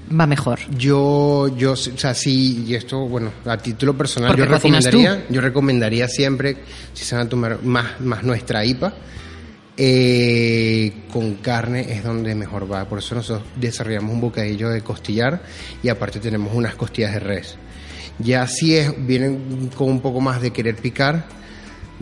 va 0.08 0.26
mejor? 0.26 0.60
Yo, 0.76 1.54
yo, 1.56 1.72
o 1.72 1.76
sea, 1.76 2.14
sí, 2.14 2.64
y 2.66 2.74
esto, 2.74 3.00
bueno, 3.08 3.32
a 3.44 3.56
título 3.58 3.96
personal, 3.96 4.36
yo 4.36 4.44
recomendaría, 4.44 5.26
tú? 5.26 5.34
yo 5.34 5.40
recomendaría 5.40 6.06
siempre, 6.08 6.56
si 6.94 7.04
se 7.04 7.16
van 7.16 7.26
a 7.26 7.28
tomar 7.28 7.62
más, 7.62 8.00
más 8.00 8.22
nuestra 8.22 8.64
IPA, 8.64 8.94
eh, 9.76 10.92
con 11.12 11.34
carne 11.36 11.92
es 11.92 12.02
donde 12.02 12.34
mejor 12.34 12.70
va. 12.70 12.88
Por 12.88 12.98
eso 12.98 13.14
nosotros 13.14 13.46
desarrollamos 13.56 14.12
un 14.12 14.20
bocadillo 14.20 14.70
de 14.70 14.80
costillar 14.80 15.42
y 15.82 15.88
aparte 15.88 16.18
tenemos 16.20 16.54
unas 16.54 16.74
costillas 16.74 17.12
de 17.12 17.20
res. 17.20 17.56
Ya 18.18 18.46
si 18.46 18.76
es, 18.76 18.92
vienen 19.06 19.70
con 19.74 19.90
un 19.90 20.00
poco 20.00 20.20
más 20.20 20.40
de 20.40 20.50
querer 20.50 20.76
picar, 20.76 21.26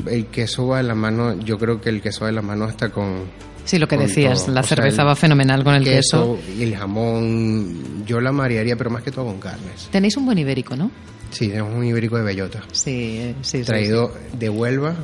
el 0.07 0.27
queso 0.27 0.69
va 0.69 0.79
de 0.79 0.85
la 0.85 0.95
mano, 0.95 1.39
yo 1.41 1.59
creo 1.59 1.81
que 1.81 1.89
el 1.89 2.01
queso 2.01 2.21
va 2.23 2.27
de 2.29 2.35
la 2.35 2.43
mano 2.43 2.65
hasta 2.65 2.91
con... 2.91 3.25
Sí, 3.65 3.79
lo 3.79 3.89
que 3.89 3.97
decías, 3.97 4.45
todo. 4.45 4.55
la 4.55 4.61
o 4.61 4.65
cerveza 4.65 4.97
sea, 4.97 5.05
va 5.05 5.17
fenomenal 5.17 5.65
con 5.65 5.75
el 5.75 5.85
queso, 5.85 6.37
queso. 6.37 6.53
Y 6.59 6.65
el 6.65 6.77
jamón, 6.77 8.05
yo 8.05 8.21
la 8.21 8.31
marearía, 8.31 8.77
pero 8.77 8.91
más 8.91 9.03
que 9.03 9.11
todo 9.11 9.25
con 9.25 9.41
carnes. 9.41 9.89
Tenéis 9.91 10.17
un 10.19 10.27
buen 10.27 10.39
ibérico, 10.39 10.77
¿no? 10.77 10.91
Sí, 11.31 11.49
tenemos 11.49 11.75
un 11.75 11.83
ibérico 11.83 12.19
de 12.19 12.25
bellota. 12.25 12.63
Sí, 12.73 13.35
sí. 13.41 13.63
Traído 13.63 14.13
sí. 14.13 14.37
de 14.39 14.51
Huelva, 14.51 14.95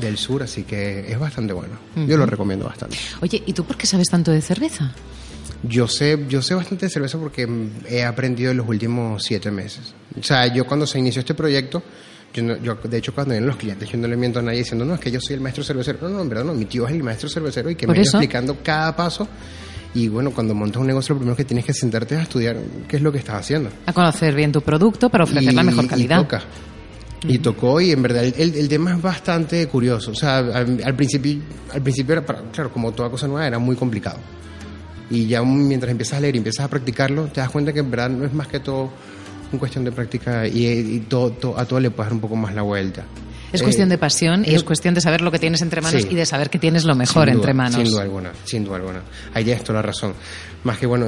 del 0.00 0.16
sur, 0.16 0.42
así 0.42 0.64
que 0.64 1.10
es 1.10 1.18
bastante 1.18 1.52
bueno. 1.52 1.74
Uh 1.94 2.00
-huh. 2.00 2.06
Yo 2.06 2.16
lo 2.16 2.26
recomiendo 2.26 2.66
bastante. 2.66 2.96
Oye, 3.20 3.42
¿y 3.46 3.52
tú 3.52 3.64
por 3.64 3.76
qué 3.76 3.86
sabes 3.86 4.08
tanto 4.08 4.30
de 4.30 4.40
cerveza? 4.40 4.92
Yo 5.62 5.88
sé, 5.88 6.26
yo 6.28 6.42
sé 6.42 6.54
bastante 6.54 6.86
de 6.86 6.90
cerveza 6.90 7.18
porque 7.18 7.48
he 7.88 8.04
aprendido 8.04 8.50
en 8.50 8.58
los 8.58 8.68
últimos 8.68 9.22
siete 9.22 9.50
meses. 9.50 9.94
O 10.18 10.22
sea, 10.22 10.46
yo 10.52 10.66
cuando 10.66 10.86
se 10.86 10.98
inició 10.98 11.20
este 11.20 11.34
proyecto, 11.34 11.82
yo, 12.34 12.42
no, 12.42 12.56
yo 12.62 12.74
de 12.74 12.98
hecho 12.98 13.14
cuando 13.14 13.32
vienen 13.32 13.48
los 13.48 13.56
clientes, 13.56 13.88
yo 13.88 13.96
no 13.98 14.06
le 14.06 14.16
miento 14.16 14.40
a 14.40 14.42
nadie 14.42 14.58
diciendo, 14.58 14.84
no, 14.84 14.94
es 14.94 15.00
que 15.00 15.10
yo 15.10 15.20
soy 15.20 15.34
el 15.34 15.40
maestro 15.40 15.64
cervecero. 15.64 15.98
No, 16.02 16.08
no, 16.10 16.22
en 16.22 16.28
verdad 16.28 16.44
no, 16.44 16.54
mi 16.54 16.66
tío 16.66 16.86
es 16.86 16.92
el 16.92 17.02
maestro 17.02 17.28
cervecero 17.28 17.70
y 17.70 17.74
que 17.74 17.86
¿Por 17.86 17.96
me 17.96 18.02
está 18.02 18.18
explicando 18.18 18.58
cada 18.62 18.94
paso. 18.94 19.26
Y 19.94 20.08
bueno, 20.08 20.30
cuando 20.30 20.54
montas 20.54 20.78
un 20.78 20.86
negocio, 20.86 21.14
lo 21.14 21.20
primero 21.20 21.36
que 21.36 21.44
tienes 21.44 21.64
que 21.64 21.72
sentarte 21.72 22.14
es 22.14 22.20
a 22.20 22.24
estudiar 22.24 22.56
qué 22.86 22.96
es 22.96 23.02
lo 23.02 23.10
que 23.10 23.18
estás 23.18 23.36
haciendo. 23.36 23.70
A 23.86 23.92
conocer 23.94 24.34
bien 24.34 24.52
tu 24.52 24.60
producto 24.60 25.08
para 25.08 25.24
ofrecer 25.24 25.52
y, 25.52 25.56
la 25.56 25.62
mejor 25.62 25.86
calidad. 25.86 26.20
Y 26.20 26.22
toca. 26.22 26.42
Y 27.28 27.38
tocó 27.38 27.80
y 27.80 27.90
en 27.90 28.02
verdad 28.02 28.24
el, 28.24 28.54
el, 28.54 28.68
tema 28.68 28.94
es 28.94 29.02
bastante 29.02 29.66
curioso. 29.66 30.12
O 30.12 30.14
sea, 30.14 30.38
al, 30.38 30.80
al 30.84 30.94
principio, 30.94 31.40
al 31.72 31.82
principio 31.82 32.14
era, 32.14 32.24
claro, 32.24 32.72
como 32.72 32.92
toda 32.92 33.10
cosa 33.10 33.26
nueva, 33.26 33.46
era 33.46 33.58
muy 33.58 33.76
complicado. 33.76 34.18
Y 35.10 35.26
ya 35.26 35.42
mientras 35.42 35.90
empiezas 35.90 36.18
a 36.18 36.20
leer 36.20 36.34
y 36.34 36.38
empiezas 36.38 36.64
a 36.64 36.68
practicarlo, 36.68 37.26
te 37.26 37.40
das 37.40 37.50
cuenta 37.50 37.72
que 37.72 37.80
en 37.80 37.90
verdad 37.90 38.10
no 38.10 38.24
es 38.24 38.32
más 38.32 38.48
que 38.48 38.60
todo 38.60 38.90
una 39.50 39.58
cuestión 39.58 39.84
de 39.84 39.92
práctica 39.92 40.46
y, 40.46 41.00
todo, 41.08 41.56
a 41.56 41.64
todo 41.64 41.80
le 41.80 41.90
puedes 41.90 42.08
dar 42.08 42.14
un 42.14 42.20
poco 42.20 42.36
más 42.36 42.54
la 42.54 42.62
vuelta. 42.62 43.04
Es 43.52 43.62
cuestión 43.62 43.88
eh, 43.88 43.90
de 43.90 43.98
pasión 43.98 44.44
y 44.46 44.54
es 44.54 44.64
cuestión 44.64 44.94
de 44.94 45.00
saber 45.00 45.20
lo 45.20 45.30
que 45.30 45.38
tienes 45.38 45.62
entre 45.62 45.80
manos 45.80 46.06
y 46.08 46.14
de 46.14 46.26
saber 46.26 46.50
que 46.50 46.58
tienes 46.58 46.84
lo 46.84 46.94
mejor 46.94 47.28
entre 47.28 47.54
manos. 47.54 47.76
Sin 47.76 47.90
duda 47.90 48.02
alguna, 48.02 48.32
sin 48.44 48.64
duda 48.64 48.76
alguna. 48.76 49.02
Ahí 49.34 49.44
tienes 49.44 49.62
toda 49.62 49.80
la 49.80 49.82
razón 49.82 50.14
más 50.66 50.78
que 50.78 50.86
bueno, 50.86 51.06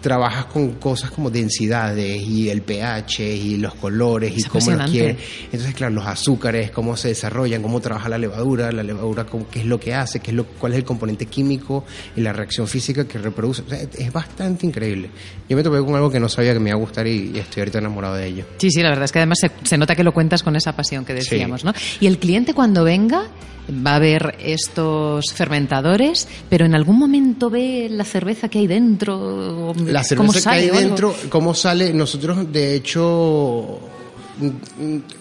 trabajas 0.00 0.46
con 0.46 0.74
cosas 0.74 1.10
como 1.10 1.28
densidades 1.28 2.22
y 2.22 2.48
el 2.48 2.62
pH 2.62 3.20
y 3.20 3.56
los 3.56 3.74
colores 3.74 4.32
y 4.36 4.42
cómo 4.44 4.70
los 4.70 4.90
quieres. 4.90 5.16
Entonces, 5.46 5.74
claro, 5.74 5.94
los 5.94 6.06
azúcares, 6.06 6.70
cómo 6.70 6.96
se 6.96 7.08
desarrollan, 7.08 7.60
cómo 7.60 7.80
trabaja 7.80 8.08
la 8.08 8.18
levadura, 8.18 8.70
la 8.70 8.84
levadura, 8.84 9.26
qué 9.50 9.60
es 9.60 9.66
lo 9.66 9.80
que 9.80 9.94
hace, 9.94 10.20
qué 10.20 10.30
es 10.30 10.36
lo, 10.36 10.46
cuál 10.46 10.72
es 10.72 10.78
el 10.78 10.84
componente 10.84 11.26
químico 11.26 11.84
y 12.14 12.20
la 12.20 12.32
reacción 12.32 12.68
física 12.68 13.06
que 13.06 13.18
reproduce. 13.18 13.64
es 13.98 14.12
bastante 14.12 14.64
increíble. 14.64 15.10
Yo 15.48 15.56
me 15.56 15.62
topé 15.64 15.78
con 15.80 15.96
algo 15.96 16.10
que 16.10 16.20
no 16.20 16.28
sabía 16.28 16.52
que 16.52 16.60
me 16.60 16.70
iba 16.70 16.78
a 16.78 16.80
gustar 16.80 17.06
y, 17.06 17.36
estoy 17.36 17.62
ahorita 17.62 17.78
enamorado 17.78 18.14
de 18.14 18.26
ello. 18.28 18.44
Sí, 18.58 18.70
sí, 18.70 18.80
la 18.80 18.90
verdad 18.90 19.06
es 19.06 19.12
que 19.12 19.18
además 19.18 19.38
se, 19.64 19.76
nota 19.76 19.96
que 19.96 20.04
lo 20.04 20.14
cuentas 20.14 20.44
con 20.44 20.54
esa 20.54 20.76
pasión 20.76 21.04
que 21.04 21.14
decíamos, 21.14 21.63
¿no? 21.64 21.72
Y 22.00 22.06
el 22.06 22.18
cliente 22.18 22.54
cuando 22.54 22.84
venga 22.84 23.28
va 23.68 23.96
a 23.96 23.98
ver 23.98 24.36
estos 24.40 25.32
fermentadores, 25.32 26.28
pero 26.48 26.66
en 26.66 26.74
algún 26.74 26.98
momento 26.98 27.50
ve 27.50 27.88
la 27.90 28.04
cerveza 28.04 28.48
que 28.48 28.58
hay 28.58 28.66
dentro. 28.66 29.74
La 29.86 30.04
cerveza 30.04 30.50
que 30.50 30.56
hay 30.56 30.70
dentro, 30.70 31.14
cómo 31.28 31.54
sale. 31.54 31.92
Nosotros, 31.92 32.52
de 32.52 32.74
hecho, 32.74 33.80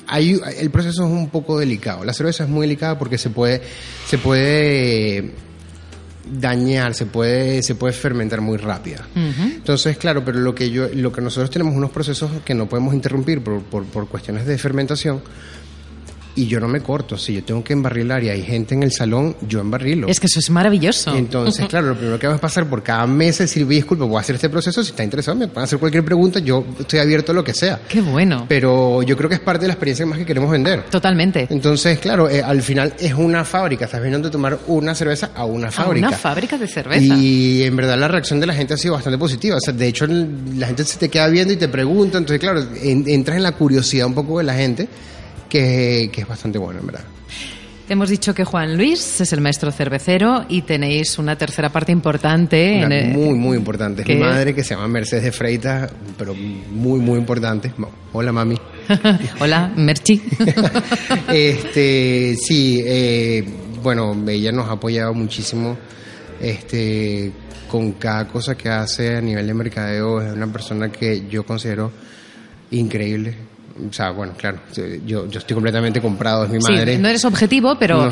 hay, 0.08 0.40
el 0.60 0.70
proceso 0.70 1.06
es 1.06 1.12
un 1.12 1.30
poco 1.30 1.60
delicado. 1.60 2.04
La 2.04 2.14
cerveza 2.14 2.44
es 2.44 2.50
muy 2.50 2.62
delicada 2.62 2.98
porque 3.00 3.18
se 3.18 3.30
puede, 3.30 3.62
se 4.08 4.18
puede 4.18 5.32
dañar, 6.40 6.94
se 6.94 7.06
puede, 7.06 7.62
se 7.64 7.76
puede 7.76 7.94
fermentar 7.94 8.42
muy 8.42 8.58
rápida. 8.58 9.08
Entonces, 9.16 9.98
claro, 9.98 10.24
pero 10.26 10.40
lo 10.40 10.56
que 10.56 10.70
yo, 10.70 10.88
lo 10.94 11.12
que 11.12 11.22
nosotros 11.22 11.50
tenemos 11.50 11.76
unos 11.76 11.92
procesos 11.92 12.32
que 12.44 12.54
no 12.54 12.68
podemos 12.68 12.94
interrumpir 12.94 13.42
por, 13.42 13.62
por, 13.62 13.86
por 13.86 14.08
cuestiones 14.08 14.46
de 14.46 14.58
fermentación 14.58 15.22
y 16.36 16.48
yo 16.48 16.60
no 16.60 16.68
me 16.68 16.82
corto. 16.82 17.18
Si 17.18 17.34
yo 17.34 17.44
tengo 17.44 17.64
que 17.64 17.74
embarrilar 17.74 18.24
y 18.24 18.30
hay 18.30 18.42
gente 18.42 18.74
en 18.76 18.84
el 18.84 18.92
salón, 18.92 19.36
yo 19.48 19.60
embarrilo. 19.60 20.08
Es 20.08 20.20
que 20.20 20.28
eso 20.28 20.40
es 20.40 20.50
maravilloso. 20.50 21.16
Entonces, 21.16 21.66
claro, 21.70 21.88
lo 21.88 21.96
primero 21.96 22.20
que 22.20 22.28
vamos 22.28 22.40
a 22.40 22.42
pasar 22.42 22.68
por 22.68 22.84
cada 22.84 23.06
mes 23.08 23.42
es 23.42 23.50
decir, 23.50 23.68
disculpe, 23.68 24.04
voy 24.04 24.18
a 24.18 24.22
hacer 24.22 24.36
este 24.36 24.50
proceso. 24.50 24.84
Si 24.84 24.92
está 24.92 25.04
interesado, 25.04 25.38
me 25.38 25.48
pueden 25.48 25.66
hacer 25.66 25.80
cualquier 25.80 26.04
pregunta. 26.04 26.40
Yo 26.40 26.66
estoy 26.80 27.00
abierto 27.00 27.32
a 27.32 27.36
lo 27.36 27.44
que 27.44 27.54
sea. 27.54 27.82
Qué 27.88 28.02
bueno. 28.02 28.46
Pero 28.48 29.04
yo 29.04 29.16
creo 29.16 29.30
que 29.30 29.36
es 29.36 29.42
parte 29.42 29.62
de 29.62 29.68
la 29.68 29.74
experiencia 29.74 30.06
más 30.06 30.18
que 30.18 30.26
queremos 30.26 30.52
vender. 30.52 30.84
Totalmente. 30.86 31.48
Entonces, 31.50 32.00
claro, 32.00 32.30
eh, 32.30 32.42
al 32.42 32.62
final 32.62 32.94
es 33.00 33.14
una 33.14 33.46
fábrica. 33.46 33.86
Estás 33.86 34.02
viniendo 34.02 34.28
a 34.28 34.32
tomar 34.32 34.60
una 34.68 34.96
cerveza 34.96 35.32
a 35.36 35.46
una 35.46 35.72
fábrica. 35.72 36.08
A 36.08 36.10
una 36.10 36.18
fábrica 36.18 36.58
de 36.58 36.68
cerveza. 36.68 37.16
Y 37.16 37.64
en 37.64 37.76
verdad 37.76 37.98
la 37.98 38.08
reacción 38.08 38.40
de 38.40 38.48
la 38.48 38.54
gente 38.54 38.74
ha 38.74 38.78
sido 38.78 38.96
bastante 38.96 39.18
positiva. 39.18 39.58
O 39.58 39.62
sea, 39.62 39.74
de 39.74 39.88
hecho, 39.88 40.08
la 40.08 40.68
gente 40.68 40.84
se 40.84 40.98
te 40.98 41.10
queda 41.10 41.28
viendo 41.28 41.54
y 41.54 41.58
te 41.58 41.68
pregunta. 41.68 42.18
Entonces, 42.18 42.40
claro, 42.40 42.64
entras 42.82 43.38
en 43.38 43.44
la 43.44 43.52
curiosidad 43.52 44.08
un 44.08 44.14
poco 44.14 44.40
de 44.40 44.44
la 44.44 44.54
gente 44.54 44.88
que, 45.54 46.22
es 46.22 46.28
bastante 46.28 46.58
bueno, 46.58 46.80
en 46.80 46.88
verdad. 46.88 47.04
Hemos 47.88 48.10
dicho 48.10 48.34
que 48.34 48.44
Juan 48.44 48.76
Luis 48.76 49.22
es 49.22 49.34
el 49.34 49.42
maestro 49.42 49.72
cervecero 49.72 50.46
y 50.50 50.64
tenéis 50.64 51.20
una 51.20 51.38
tercera 51.38 51.70
parte 51.70 51.92
importante. 51.92 52.84
muy, 53.14 53.36
muy 53.36 53.58
importante. 53.58 54.02
Es 54.02 54.08
mi 54.08 54.16
madre 54.16 54.56
que 54.56 54.64
se 54.64 54.74
llama 54.74 54.88
Mercedes 54.88 55.26
de 55.26 55.32
Freitas, 55.32 55.92
pero 56.18 56.34
muy, 56.34 57.00
muy 57.00 57.20
importante. 57.20 57.72
Hola, 58.14 58.32
mami. 58.32 58.58
Hola, 59.40 59.72
Merchi. 59.76 60.24
este, 61.32 62.36
sí, 62.36 62.82
eh, 62.84 63.44
bueno, 63.84 64.16
ella 64.28 64.52
nos 64.52 64.70
ha 64.70 64.74
apoyado 64.74 65.14
muchísimo 65.14 65.78
este, 66.42 67.32
con 67.68 67.92
cada 67.94 68.28
cosa 68.28 68.56
que 68.56 68.70
hace 68.70 69.18
a 69.18 69.22
nivel 69.22 69.46
de 69.46 69.54
mercadeo. 69.54 70.20
Es 70.20 70.34
una 70.34 70.52
persona 70.52 70.92
que 70.92 71.28
yo 71.30 71.46
considero 71.46 71.92
increíble 72.72 73.53
o 73.76 73.92
sea, 73.92 74.12
bueno, 74.12 74.34
claro, 74.38 74.60
yo, 75.04 75.28
yo 75.28 75.40
estoy 75.40 75.56
completamente 75.56 76.00
comprado, 76.00 76.44
es 76.46 76.52
mi 76.52 76.60
madre. 76.60 76.96
Sí, 76.96 77.02
no 77.02 77.08
eres 77.08 77.26
objetivo, 77.26 77.76
pero 77.80 78.12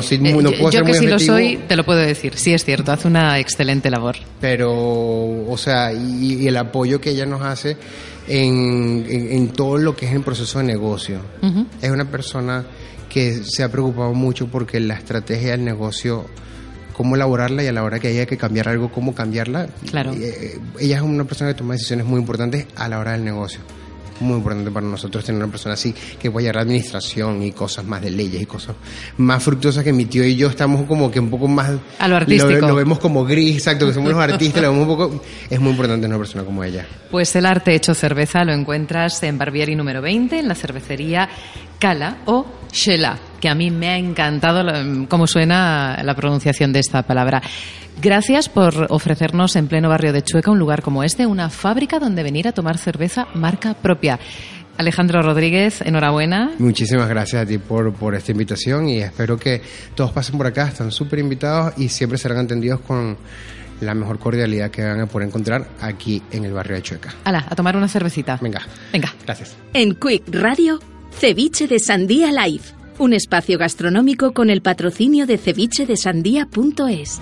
yo, 0.72 0.82
que 0.82 0.94
sí 0.94 1.06
lo 1.06 1.20
soy, 1.20 1.60
te 1.68 1.76
lo 1.76 1.84
puedo 1.84 2.00
decir. 2.00 2.32
Sí, 2.34 2.52
es 2.52 2.64
cierto, 2.64 2.90
hace 2.90 3.06
una 3.06 3.38
excelente 3.38 3.88
labor. 3.88 4.16
Pero, 4.40 4.72
o 4.72 5.56
sea, 5.56 5.92
y, 5.92 6.48
el 6.48 6.56
apoyo 6.56 7.00
que 7.00 7.10
ella 7.10 7.26
nos 7.26 7.42
hace 7.42 7.76
en, 8.26 9.06
en, 9.08 9.48
todo 9.50 9.78
lo 9.78 9.94
que 9.94 10.06
es 10.06 10.12
el 10.12 10.22
proceso 10.22 10.58
de 10.58 10.64
negocio. 10.64 11.20
Es 11.80 11.90
una 11.90 12.06
persona 12.06 12.64
que 13.08 13.42
se 13.44 13.62
ha 13.62 13.70
preocupado 13.70 14.14
mucho 14.14 14.48
porque 14.48 14.80
la 14.80 14.94
estrategia 14.94 15.52
del 15.52 15.64
negocio 15.64 16.26
cómo 16.92 17.14
elaborarla 17.14 17.62
y 17.62 17.68
a 17.68 17.72
la 17.72 17.84
hora 17.84 18.00
que 18.00 18.08
haya 18.08 18.26
que 18.26 18.36
cambiar 18.36 18.68
algo, 18.68 18.90
cómo 18.90 19.14
cambiarla. 19.14 19.68
Claro. 19.88 20.12
Eh, 20.12 20.58
ella 20.80 20.96
es 20.96 21.02
una 21.02 21.24
persona 21.24 21.52
que 21.52 21.58
toma 21.58 21.74
decisiones 21.74 22.04
muy 22.04 22.18
importantes 22.18 22.66
a 22.74 22.88
la 22.88 22.98
hora 22.98 23.12
del 23.12 23.24
negocio 23.24 23.60
muy 24.22 24.36
importante 24.36 24.70
para 24.70 24.86
nosotros 24.86 25.24
tener 25.24 25.42
una 25.42 25.50
persona 25.50 25.74
así 25.74 25.94
que 26.18 26.28
vaya 26.28 26.50
a 26.50 26.54
la 26.54 26.60
administración 26.62 27.42
y 27.42 27.52
cosas 27.52 27.84
más 27.84 28.02
de 28.02 28.10
leyes 28.10 28.42
y 28.42 28.46
cosas 28.46 28.76
más 29.18 29.42
fructuosas 29.42 29.84
que 29.84 29.92
mi 29.92 30.06
tío 30.06 30.24
y 30.24 30.36
yo 30.36 30.48
estamos 30.48 30.86
como 30.86 31.10
que 31.10 31.20
un 31.20 31.30
poco 31.30 31.48
más 31.48 31.72
a 31.98 32.08
lo 32.08 32.16
artístico. 32.16 32.66
lo, 32.66 32.74
vemos 32.74 32.98
como 32.98 33.24
gris 33.24 33.56
exacto 33.56 33.86
que 33.86 33.92
somos 33.92 34.12
los 34.12 34.20
artistas 34.20 34.62
lo 34.62 34.72
vemos 34.72 34.88
un 34.88 34.96
poco 34.96 35.22
es 35.48 35.60
muy 35.60 35.70
importante 35.70 36.06
una 36.06 36.18
persona 36.18 36.44
como 36.44 36.64
ella. 36.64 36.86
Pues 37.10 37.34
el 37.36 37.46
arte 37.46 37.74
hecho 37.74 37.94
cerveza 37.94 38.44
lo 38.44 38.52
encuentras 38.52 39.22
en 39.22 39.38
Barbieri 39.38 39.74
número 39.74 40.00
20 40.02 40.38
en 40.38 40.48
la 40.48 40.54
cervecería 40.54 41.28
Cala 41.78 42.18
o 42.26 42.46
Shela 42.72 43.31
que 43.42 43.48
a 43.48 43.56
mí 43.56 43.72
me 43.72 43.88
ha 43.88 43.98
encantado 43.98 44.62
cómo 45.08 45.26
suena 45.26 46.00
la 46.04 46.14
pronunciación 46.14 46.72
de 46.72 46.78
esta 46.78 47.02
palabra. 47.02 47.42
Gracias 48.00 48.48
por 48.48 48.86
ofrecernos 48.88 49.56
en 49.56 49.66
pleno 49.66 49.88
barrio 49.88 50.12
de 50.12 50.22
Chueca 50.22 50.52
un 50.52 50.60
lugar 50.60 50.80
como 50.80 51.02
este, 51.02 51.26
una 51.26 51.50
fábrica 51.50 51.98
donde 51.98 52.22
venir 52.22 52.46
a 52.46 52.52
tomar 52.52 52.78
cerveza 52.78 53.26
marca 53.34 53.74
propia. 53.74 54.20
Alejandro 54.78 55.22
Rodríguez, 55.22 55.80
enhorabuena. 55.80 56.52
Muchísimas 56.58 57.08
gracias 57.08 57.42
a 57.42 57.46
ti 57.46 57.58
por, 57.58 57.92
por 57.92 58.14
esta 58.14 58.30
invitación 58.30 58.88
y 58.88 59.00
espero 59.00 59.36
que 59.36 59.60
todos 59.96 60.12
pasen 60.12 60.38
por 60.38 60.46
acá, 60.46 60.68
están 60.68 60.92
súper 60.92 61.18
invitados 61.18 61.74
y 61.76 61.88
siempre 61.88 62.18
serán 62.18 62.38
atendidos 62.38 62.80
con 62.82 63.18
la 63.80 63.94
mejor 63.94 64.20
cordialidad 64.20 64.70
que 64.70 64.84
van 64.84 65.00
a 65.00 65.06
poder 65.06 65.26
encontrar 65.26 65.66
aquí 65.80 66.22
en 66.30 66.44
el 66.44 66.52
barrio 66.52 66.76
de 66.76 66.82
Chueca. 66.82 67.12
Hala, 67.24 67.44
a 67.50 67.56
tomar 67.56 67.76
una 67.76 67.88
cervecita. 67.88 68.38
Venga. 68.40 68.62
Venga. 68.92 69.12
Gracias. 69.26 69.56
En 69.74 69.96
Quick 69.96 70.32
Radio, 70.32 70.78
Ceviche 71.18 71.66
de 71.66 71.80
Sandía 71.80 72.30
Live 72.30 72.81
un 72.98 73.12
espacio 73.12 73.58
gastronómico 73.58 74.32
con 74.32 74.50
el 74.50 74.62
patrocinio 74.62 75.26
de 75.26 75.38
cevichedesandía.es. 75.38 77.20